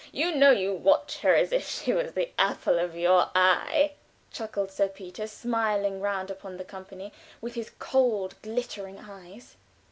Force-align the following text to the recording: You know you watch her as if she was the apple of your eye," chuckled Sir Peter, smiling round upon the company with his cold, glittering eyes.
You 0.11 0.33
know 0.33 0.49
you 0.49 0.73
watch 0.73 1.19
her 1.19 1.35
as 1.35 1.51
if 1.51 1.69
she 1.69 1.93
was 1.93 2.13
the 2.13 2.31
apple 2.39 2.79
of 2.79 2.95
your 2.95 3.29
eye," 3.35 3.91
chuckled 4.31 4.71
Sir 4.71 4.87
Peter, 4.87 5.27
smiling 5.27 6.01
round 6.01 6.31
upon 6.31 6.57
the 6.57 6.65
company 6.65 7.13
with 7.39 7.53
his 7.53 7.69
cold, 7.77 8.33
glittering 8.41 8.97
eyes. 8.97 9.57